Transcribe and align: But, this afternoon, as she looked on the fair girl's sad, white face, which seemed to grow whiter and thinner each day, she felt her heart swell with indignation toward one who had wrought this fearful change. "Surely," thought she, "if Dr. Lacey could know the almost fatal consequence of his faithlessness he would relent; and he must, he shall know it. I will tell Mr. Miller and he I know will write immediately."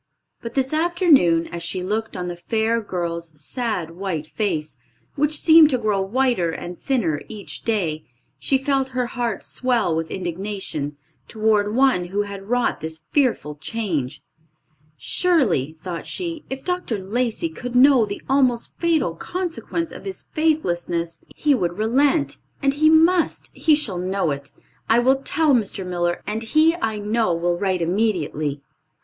But, 0.41 0.55
this 0.55 0.73
afternoon, 0.73 1.45
as 1.51 1.61
she 1.61 1.83
looked 1.83 2.17
on 2.17 2.27
the 2.27 2.35
fair 2.35 2.81
girl's 2.81 3.39
sad, 3.39 3.91
white 3.91 4.25
face, 4.25 4.77
which 5.13 5.37
seemed 5.37 5.69
to 5.69 5.77
grow 5.77 6.01
whiter 6.01 6.49
and 6.49 6.79
thinner 6.81 7.21
each 7.29 7.61
day, 7.63 8.05
she 8.39 8.57
felt 8.57 8.89
her 8.97 9.05
heart 9.05 9.43
swell 9.43 9.95
with 9.95 10.09
indignation 10.09 10.97
toward 11.27 11.75
one 11.75 12.05
who 12.05 12.23
had 12.23 12.49
wrought 12.49 12.81
this 12.81 12.97
fearful 13.11 13.53
change. 13.57 14.23
"Surely," 14.97 15.77
thought 15.79 16.07
she, 16.07 16.45
"if 16.49 16.63
Dr. 16.63 16.97
Lacey 16.97 17.49
could 17.49 17.75
know 17.75 18.03
the 18.03 18.23
almost 18.27 18.79
fatal 18.79 19.13
consequence 19.13 19.91
of 19.91 20.05
his 20.05 20.23
faithlessness 20.33 21.23
he 21.35 21.53
would 21.53 21.77
relent; 21.77 22.37
and 22.63 22.73
he 22.73 22.89
must, 22.89 23.51
he 23.55 23.75
shall 23.75 23.99
know 23.99 24.31
it. 24.31 24.51
I 24.89 24.97
will 24.97 25.21
tell 25.21 25.53
Mr. 25.53 25.85
Miller 25.85 26.23
and 26.25 26.41
he 26.41 26.73
I 26.77 26.97
know 26.97 27.35
will 27.35 27.59
write 27.59 27.83
immediately." 27.83 28.61